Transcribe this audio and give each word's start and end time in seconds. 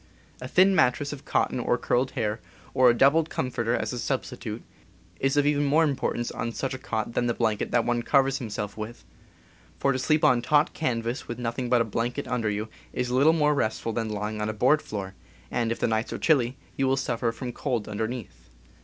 A 0.41 0.47
thin 0.47 0.73
mattress 0.73 1.13
of 1.13 1.25
cotton 1.25 1.59
or 1.59 1.77
curled 1.77 2.09
hair, 2.17 2.39
or 2.73 2.89
a 2.89 2.93
doubled 2.95 3.29
comforter 3.29 3.75
as 3.75 3.93
a 3.93 3.99
substitute, 3.99 4.63
is 5.19 5.37
of 5.37 5.45
even 5.45 5.63
more 5.63 5.83
importance 5.83 6.31
on 6.31 6.53
such 6.53 6.73
a 6.73 6.79
cot 6.79 7.13
than 7.13 7.27
the 7.27 7.35
blanket 7.35 7.69
that 7.69 7.85
one 7.85 8.01
covers 8.01 8.39
himself 8.39 8.75
with; 8.75 9.05
for 9.77 9.91
to 9.91 9.99
sleep 9.99 10.23
on 10.23 10.41
taut 10.41 10.73
can 10.73 11.03
vas 11.03 11.27
with 11.27 11.37
nothing 11.37 11.69
but 11.69 11.81
a 11.81 11.85
blanket 11.85 12.27
under 12.27 12.49
you 12.49 12.67
is 12.91 13.11
little 13.11 13.31
more 13.33 13.53
restful 13.53 13.93
than 13.93 14.09
lying 14.09 14.41
on 14.41 14.49
a 14.49 14.53
board 14.53 14.81
floor, 14.81 15.13
and, 15.51 15.71
if 15.71 15.77
the 15.79 15.85
nights 15.87 16.11
are 16.11 16.17
chilly, 16.17 16.57
you 16.75 16.87
will 16.87 16.97
suffer 16.97 17.31
from 17.31 17.53
cold 17.53 17.87
underneath. 17.87 18.49